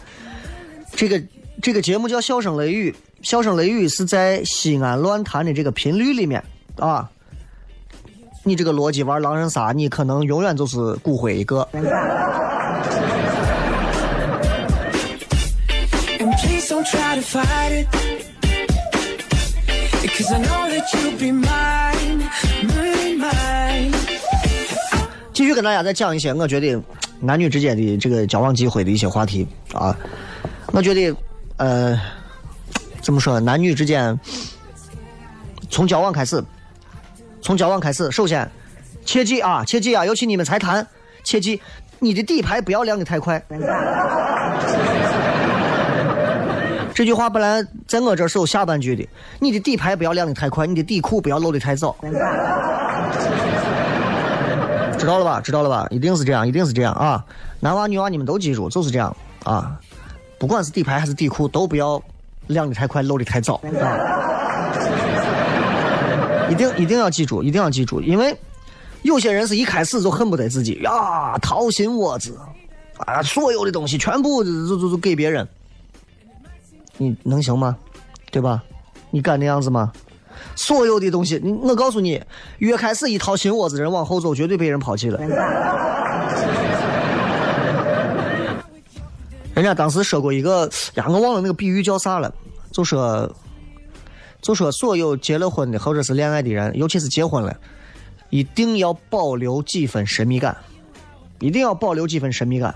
[0.95, 1.21] 这个
[1.61, 2.89] 这个节目叫《笑声雷雨》，
[3.21, 6.43] 《笑声雷雨》是在西安乱谈的这个频率里面
[6.79, 7.07] 啊。
[8.47, 11.67] 你这个逻辑玩狼人杀，你可能永远就是骨灰一个。
[25.33, 26.79] 继续跟大家再讲一些我觉得
[27.19, 29.97] 男女之间的这个交往机会的一些话题啊。
[30.67, 31.17] 我觉得，
[31.57, 31.99] 呃，
[33.01, 33.39] 怎么说？
[33.39, 34.17] 男女之间
[35.71, 36.43] 从交往开始，
[37.45, 38.49] 从交往开始，首先
[39.05, 40.85] 切记啊，切记啊，尤其你们才谈，
[41.23, 41.61] 切记
[41.99, 43.39] 你的底牌不要亮的太快。
[46.91, 51.95] 这句话本来在我这是有下半句的，你的底牌不要亮的太快，你的底裤不要露的太早。
[54.97, 55.39] 知道了吧？
[55.39, 55.85] 知道了吧？
[55.91, 57.23] 一定是这样，一定是这样啊！
[57.59, 59.79] 男娃女娃你们都记住，就是这样啊！
[60.39, 62.01] 不管是底牌还是底裤，都不要
[62.47, 64.41] 亮的太快，露的太早啊！
[66.49, 68.35] 一定一定要记住，一定要记住，因为
[69.01, 72.37] 有些人是一开始就恨不得自己呀掏心窝子
[72.97, 75.47] 啊，所有的东西全部就就就给别人，
[76.97, 77.75] 你能行吗？
[78.31, 78.63] 对吧？
[79.11, 79.91] 你敢那样子吗？
[80.55, 82.21] 所有的东西，我告诉你，
[82.59, 85.19] 越开始一掏心窝子，人往后走，绝对被人抛弃了。
[89.53, 92.33] 人家当时说过一个呀，我忘了那个比喻叫啥了，
[92.71, 93.29] 就说，
[94.45, 97.57] 就说所有结了婚的或者是恋爱的人，尤其是结婚了，
[98.29, 100.55] 一定要保留几分神秘感，
[101.39, 102.75] 一定要保留几分神秘感，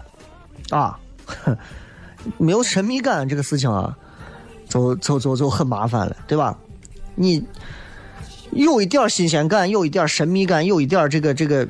[0.72, 1.00] 啊，
[2.40, 3.96] 没有神秘感这个事情啊，
[4.68, 6.58] 就就就就很麻烦了，对吧？
[7.14, 7.46] 你
[8.50, 11.68] 有一点新鲜感，有一点神秘感，有一点这个这个，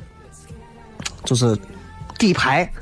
[1.26, 1.54] 就是
[2.18, 2.72] 底牌，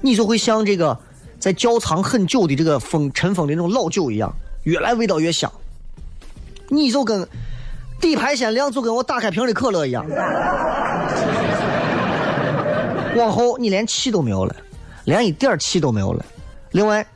[0.00, 0.98] 你就会像这个
[1.38, 4.34] 在窖藏很久的这个封尘封的那种老酒一样，
[4.64, 5.48] 越来味道越香。
[6.68, 7.26] 你就跟
[8.00, 10.06] 底牌先亮，就跟我打开瓶的可乐一样，
[13.16, 14.56] 往后你连气都没有了，
[15.04, 16.24] 连一点气都没有了。
[16.72, 17.06] 另外，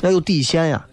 [0.00, 0.84] 要有底线呀。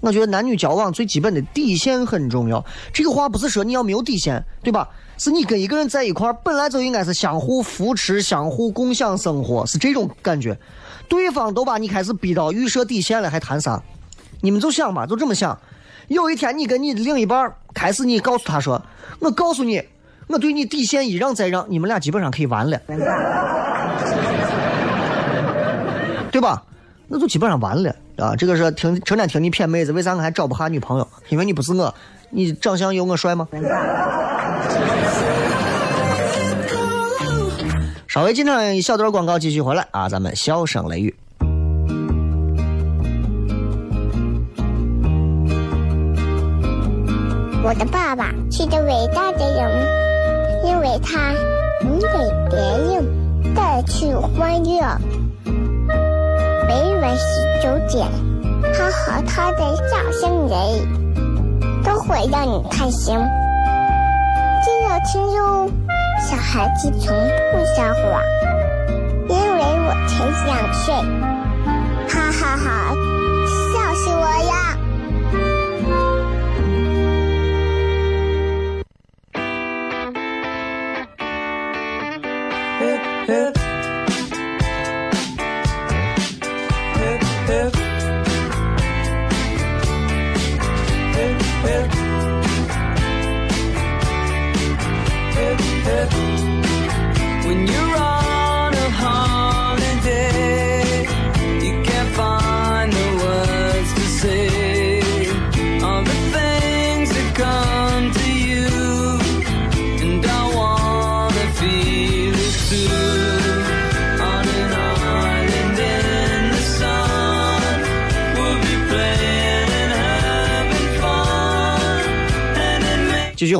[0.00, 2.64] 我觉得男女交往最基本的底线很重要。
[2.90, 4.88] 这个话不是说你要没有底线，对吧？
[5.18, 10.58] 是你跟一个人在一块儿，本来就应该是相互扶持、相互共享生活，是这种感觉。
[11.06, 13.82] 对方都把你开始逼到预设底线了，还谈啥？
[14.40, 15.58] 你们就想吧，就这么想。
[16.10, 18.82] 有一天你跟你的另一半开始，你告诉他说
[19.20, 19.80] ：“我告诉你，
[20.26, 22.76] 我对你底线一让再让，你们俩基本上可以完了，
[26.32, 26.64] 对吧？”
[27.06, 28.34] 那就基本上完了啊！
[28.34, 31.06] 这个是听成天听你骗妹子，为啥我还找不下女朋友？
[31.28, 31.94] 因为你不是我，
[32.30, 33.46] 你长相有我帅吗？
[38.08, 40.08] 稍微进场一小段广告，继续回来啊！
[40.08, 41.14] 咱们笑声雷雨。
[47.62, 49.70] 我的爸爸是个伟大的人，
[50.64, 51.32] 因为他
[51.82, 52.08] 能给
[52.48, 54.80] 别人带去欢乐。
[56.66, 58.08] 每晚十九点，
[58.72, 60.58] 他和他的笑声人，
[61.84, 63.14] 都会让你开心。
[64.64, 65.70] 记得听哟，
[66.18, 67.14] 小孩子从
[67.52, 68.22] 不撒谎，
[69.28, 70.94] 因为我才想睡。
[72.08, 72.94] 哈哈哈，
[73.46, 74.69] 笑死我呀！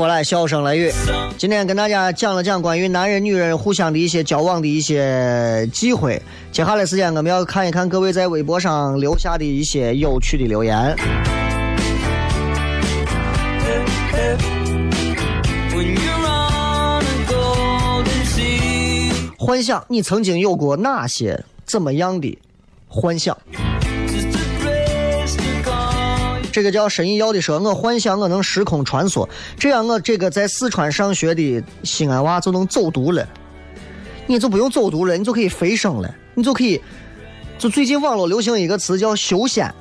[0.01, 0.91] 回来，笑声雷雨。
[1.37, 6.23] 今天跟大家讲了讲关于男人、女人互相的一些交往的一些机会。
[6.51, 10.97] 接下来时间，我们要看一看各位在微博上留下的一些有趣的留言。
[19.37, 22.39] 幻想你曾经有过哪些怎么样的
[22.89, 23.37] 幻想？
[26.51, 29.29] 这个叫神医药的说，我幻想我能时空穿梭，
[29.59, 33.27] 这样我这个在四川上学的西安娃就能走读了，
[34.27, 36.81] 你就不用走读了，你就可以飞升了，你就可以，
[37.59, 39.73] 就最近网络流行一个词叫修仙。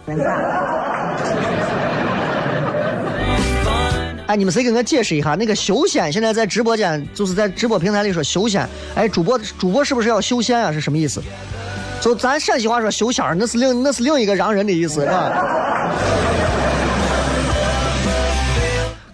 [4.28, 6.14] 哎，你们谁给我解释一下那个修仙？
[6.14, 8.68] 现在在直播间，就是在直播平台里说修仙。
[8.94, 10.72] 哎，主播主播是不是要修仙啊？
[10.72, 11.20] 是什么意思？
[12.02, 15.46] 就咱陕西话说修仙儿，那是另那是另一个让人的意思，是吧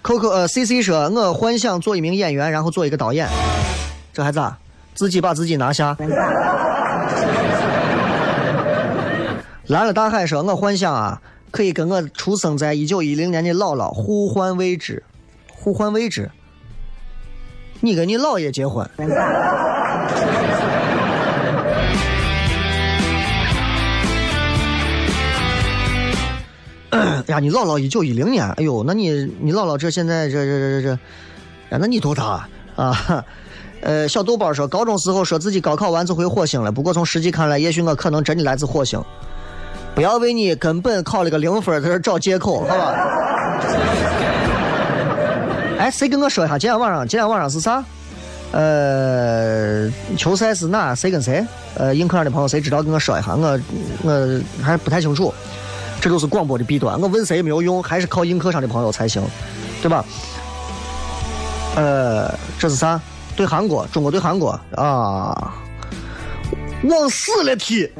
[0.02, 3.28] ？Coco 呃，CC 说，我幻想做一名演员，然后做一个导演，
[4.12, 4.56] 这还咋？
[4.94, 5.96] 自己把自己拿下。
[9.66, 11.20] 蓝了大海说，我幻想啊，
[11.50, 15.02] 可以跟我出生在一九一零年的姥姥互换位置，
[15.52, 16.30] 互换位置。
[17.80, 18.88] 你跟你姥爷结婚。
[27.28, 29.10] 哎呀，你姥姥一九一零年，哎呦，那你
[29.40, 30.98] 你姥姥这现在这这这这这，
[31.70, 33.24] 哎，那你多大啊？
[33.82, 39.00] 呃，小豆包说，高中时候说自己高考完就回火星了，不过从实际看来，也许我可能真的来自火星。
[39.94, 42.94] 不要为你根本考了个零分在这找借口，好吧？
[45.78, 47.84] 哎，谁跟我说一下，今天晚上今天晚上是啥？
[48.52, 50.94] 呃，球赛是哪？
[50.94, 51.44] 谁跟谁？
[51.74, 52.82] 呃，映客上的朋友谁知道？
[52.82, 53.60] 跟我说一下，我
[54.02, 55.32] 我还不太清楚。
[56.06, 59.20] 这都是广播的弊端，我问谁也没有用，还是靠映客上的朋友才行，
[59.82, 60.04] 对吧？
[61.74, 63.00] 呃，这是啥？
[63.34, 65.52] 对韩国，中国对韩国啊，
[66.84, 67.90] 往死了踢。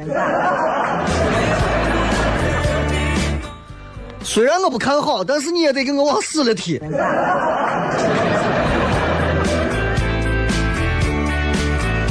[4.23, 6.79] 虽然我不看好，但是你也得给我往死了踢。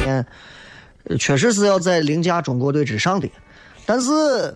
[0.07, 0.23] 嗯，
[1.19, 3.27] 确实是要在凌驾中国队之上的，
[3.87, 4.55] 但是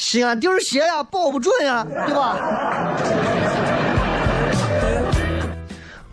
[0.00, 2.38] 西安底儿鞋呀保不准呀，对吧？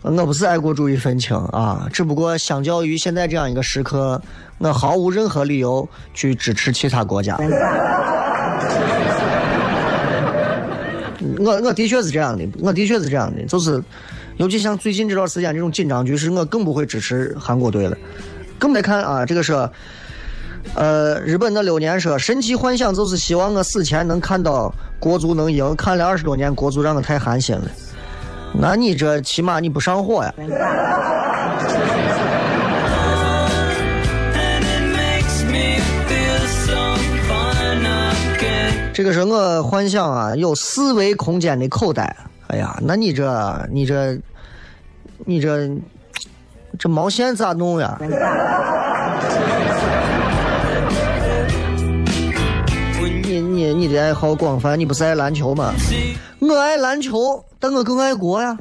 [0.02, 4.20] 我不是爱国主义愤青啊，只不过相较于现在这样一个时刻，
[4.58, 7.34] 我毫无任何理由去支持其他国家。
[11.38, 13.82] 我我的确是这样的，我的确是这样的，就是
[14.36, 17.96] 尤其像最近这段时间这种紧张局势，我更不会支持韩国队了。
[18.58, 19.52] 更得看啊，这个是，
[20.74, 27.64] 呃，日本那六年说神奇幻想就是希望我死前能看到国足能赢，看了二十多年国足让我太寒心了。
[28.52, 30.34] 那你这起码你不上火呀？
[38.92, 42.16] 这个是我幻想啊，有四维空间的口袋。
[42.48, 44.18] 哎呀，那你这你这
[45.24, 45.70] 你这
[46.78, 47.96] 这毛线咋弄呀？
[53.88, 55.72] 你爱好广泛，你不是爱篮球吗？
[56.40, 58.54] 我爱篮球，但我更爱国呀。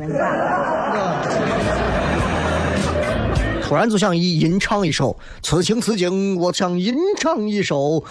[3.61, 5.13] 突然就想吟吟唱一首，
[5.43, 8.01] 此情此景，我想吟唱一首。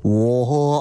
[0.00, 0.80] 我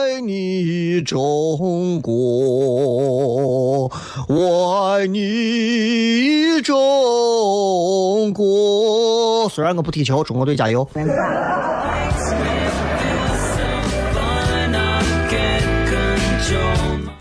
[0.00, 3.90] 爱你中国，
[4.26, 9.46] 我爱你中国。
[9.50, 10.88] 虽然我不踢球，中国队加油！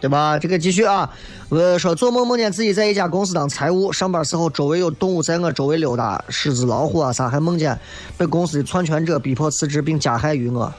[0.03, 0.37] 对吧？
[0.37, 1.09] 这个继续啊，
[1.47, 7.79] 呃，说做梦梦见自己在一家公司当财务，上班时候周围有动物在我周围溜达，狮子、老虎啊啥，还梦见
[8.17, 10.69] 被公司的篡权者逼迫辞职并加害于我。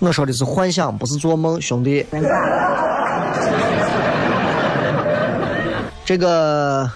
[0.00, 2.04] 我说的是幻想，不是做梦，兄弟。
[6.04, 6.90] 这个，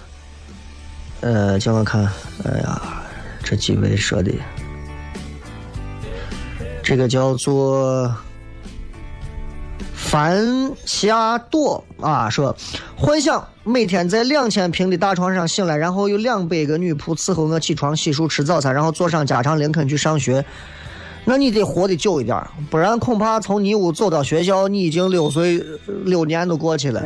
[1.21, 2.03] 呃，叫我看，
[2.43, 2.81] 哎呀，
[3.41, 4.33] 这几位说的，
[6.83, 8.13] 这个叫做。
[10.09, 12.55] 樊夏朵啊，说
[12.97, 20.43] 幻想每天在两千平的大床上醒来，然后有两百个女仆伺候我起床、洗漱、吃早餐，然后坐上加长林肯去上学。
[21.25, 25.63] 那你得活得久一点，不然恐怕从你屋走到学校，你已经六岁
[26.05, 27.03] 六年都过去了。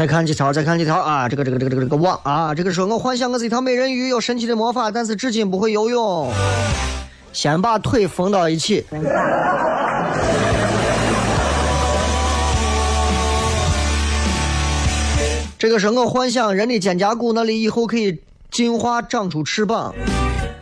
[0.00, 1.28] 再看几条，再看几条啊！
[1.28, 6.32] 这个这个这个这个这个网啊，这个说我幻想我是一条美人鱼，有神奇的魔法，但是至今不会游泳。
[7.34, 8.82] 先把腿缝到一起。
[15.58, 18.18] 这个是我幻想人的肩胛骨那里以后可以
[18.50, 19.94] 进化长出翅膀，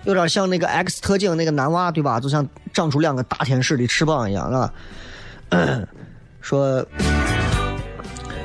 [0.03, 2.19] 有点像那个 X 特警那个男娃对吧？
[2.19, 4.73] 就像长出两个大天使的翅膀一样啊。
[6.41, 6.85] 说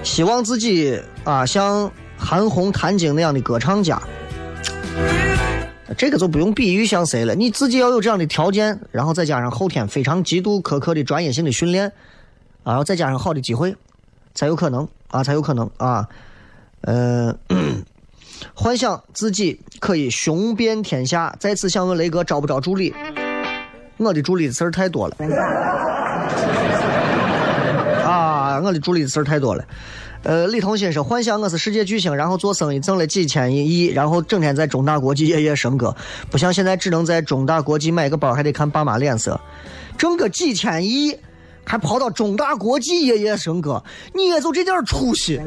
[0.04, 4.02] 希望自己啊像韩红、谭晶那样的歌唱家。
[5.98, 11.88] 这个就不用比喻像谁了，你自己要有这样的条件，然后再加上后天非常极度苛刻的专业性的训练，
[12.64, 13.76] 啊然后再加上好的机会，
[14.34, 16.08] 才有可能啊，才有可能啊，
[16.82, 17.36] 呃，
[18.56, 21.36] 幻想自己可以雄遍天下。
[21.40, 22.94] 再次想问雷哥招不招助理？
[23.98, 25.16] 我的助理的事儿太多了。
[28.62, 29.64] 我的助理的事儿太多了。
[30.24, 35.94] 呃，李同心说，幻想我是世界巨星，然后做生意挣了几千亿，然后整天在中大国际夜夜笙歌，
[36.32, 39.38] 不像现在只能在中大国际买个包，还得看爸妈脸色，
[39.98, 41.18] 挣个几千亿，
[41.66, 43.84] 还跑到中大国际夜夜笙歌，
[44.14, 45.42] 你也就这点出息。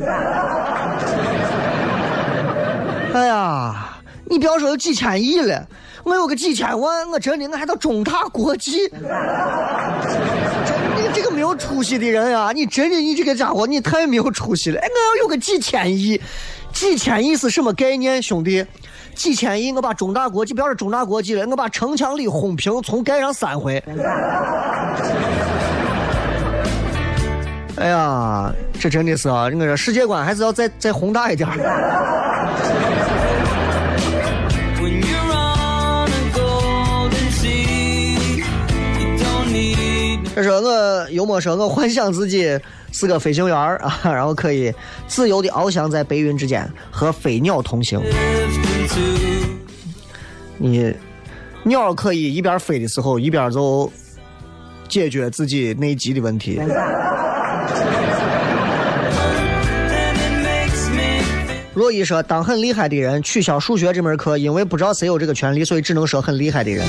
[3.15, 3.97] 哎呀，
[4.27, 5.67] 你不要说有几千亿了，
[6.05, 8.87] 我有个几千万，我真的我还到中大国际。
[11.47, 12.51] 没有出息的人啊！
[12.51, 14.81] 你真的，你这个家伙，你太没有出息了！
[14.81, 16.21] 哎，我要有个几千亿，
[16.73, 18.67] 几千亿是什么概念，兄弟？
[19.15, 23.81] 几千亿，我把中大国际，不要说中大国际了，我把城墙里轰平，重盖上三回。
[27.77, 29.45] 哎呀，这真的是啊！
[29.45, 31.49] 我说世界观还是要再再宏大一点
[40.37, 42.61] 这是我幽默说，我幻想自己
[42.93, 44.71] 是个飞行员啊， 然后可以
[45.09, 47.99] 自由的翱翔在白云之间，和飞鸟同行。
[50.59, 50.95] 你
[51.63, 53.91] 鸟可以一边飞的时候，一边就
[54.91, 56.61] 解决自己内急的问题。
[61.73, 66.87] 若一说，当很厉害的人取消数学这门课，因为不知道谁有这个权利，所以只能说很厉害的人。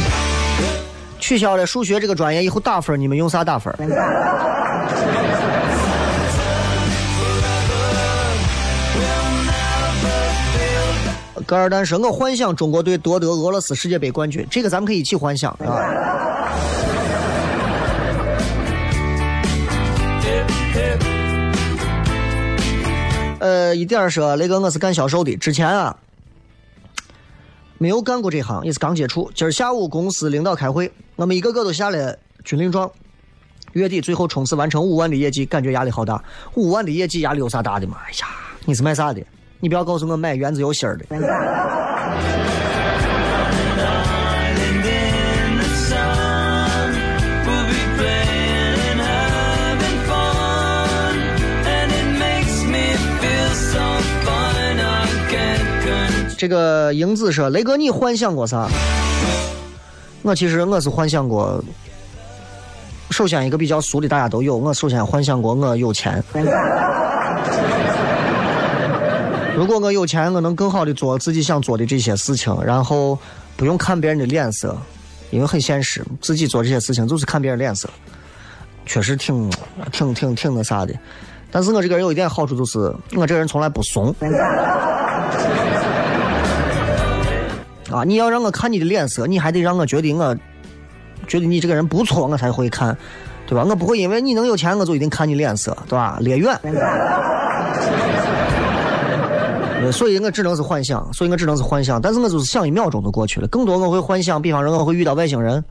[1.28, 3.76] 取消了数学这个专业以后打分，你们用啥打分？
[11.46, 15.84] 戈尔丹说：“我幻想中国队夺得俄罗斯世界杯冠军，这个咱们可以一起幻想啊。”
[23.40, 25.94] 呃，一点说那个我是干销售的，之前啊
[27.80, 29.30] 没有干过这行，也是刚接触。
[29.36, 32.90] 今儿下午公司领导开会，我们一个个都下了军令状，
[33.74, 36.24] 月底最后冲刺完成五万的业绩，感觉压力好大。
[36.56, 37.98] 五万的业绩压力有啥大的嘛？
[38.08, 38.28] 哎呀，
[38.66, 39.22] 你是卖啥的？
[39.60, 41.06] 你不要告诉我卖原子油芯儿的。
[56.38, 58.68] 这个英子说：“雷哥，你幻想过啥？”
[60.22, 61.64] 我其实我是幻想过，
[63.10, 66.24] 首先一个比较俗的大家都有，我首先幻想过我有钱。
[69.56, 73.18] 如果我有钱，我能更好的做自己想做的这些事情，然后
[73.56, 74.78] 不用看别人的脸色，
[75.32, 77.90] 因为很现实，自己做这些事情就是看别人脸色，
[78.86, 79.52] 确实挺
[79.92, 80.94] 挺挺挺那啥的。
[81.50, 84.14] 但是我这个人有一点好处就是，我这个人从来不怂。
[87.98, 90.38] 啊，你要让我看你的脸色，你还得让我觉得我
[91.28, 92.96] 觉得你这个人不错，我才会看，
[93.48, 93.66] 对吧？
[93.68, 96.18] 我不会因为你能有钱，我就一定看你脸色，对吧？
[96.22, 96.58] 脸远。
[99.80, 103.48] 呃所以我只能是幻想，所以我只能是幻想，但是我就是想一秒钟就过去了。
[103.48, 105.64] 更多我会幻想，比方说我会遇到外星人，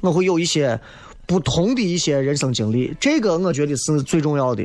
[0.00, 0.78] 我会有一些
[1.26, 4.62] 不同的一些人生经历，这个我觉得是最重要的。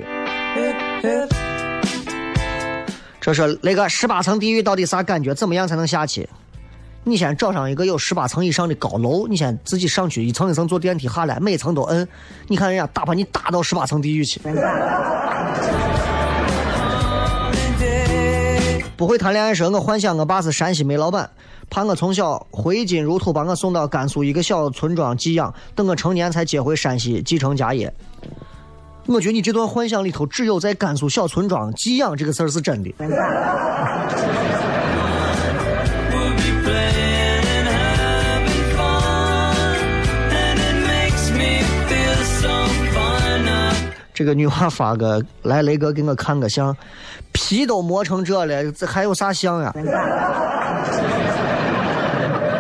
[3.20, 5.34] 这是那个十八层地狱到底啥感觉？
[5.34, 6.28] 怎么样才能下去？
[7.04, 12.08] 你先找上一个有十八层以上的高楼，你先自己上去一层一层坐电梯下来，每层都摁，
[12.48, 14.40] 你看人家打把你打到十八层地狱去。
[18.96, 21.30] 不会谈恋爱时，我幻想我爸是山西煤老板，
[21.70, 27.92] 怕我从小挥金如土，把我送到甘肃一个小村庄寄养，等我成年才接回山西继承家业。
[29.06, 32.94] 我觉得你这段幻想里头，只有在甘肃小村庄寄养这个事儿是真的。
[44.20, 46.76] 这个女娃发个来，雷哥给我看个相，
[47.32, 49.74] 皮都磨成这了，这还有啥相呀？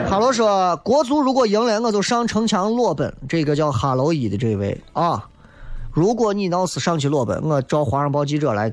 [0.10, 3.14] 哈喽说，国足如果赢了，我就上城墙裸奔。
[3.28, 5.22] 这个叫哈喽一的这位啊，
[5.92, 8.72] 如果你要是上去裸奔，我找华商报记者来。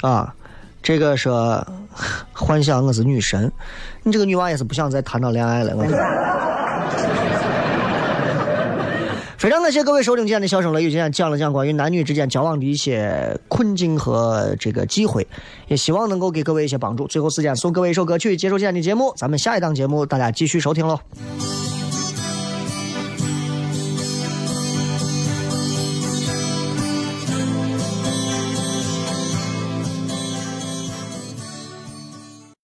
[0.00, 0.32] 啊，
[0.82, 1.62] 这个说
[2.32, 3.52] 幻想我是女神，
[4.04, 5.84] 你这个女娃也是不想再谈到恋爱了，我。
[9.42, 15.26] 非常感谢各位收听今天的笑声雷雨，今天讲了讲关于男女之间交往的一些困境和这个机会，
[15.66, 17.08] 也希望能够给各位一些帮助。
[17.08, 21.00] 最后时间送各位一首歌曲，结束今天的节目，咱们下一档节目大家继续收听喽。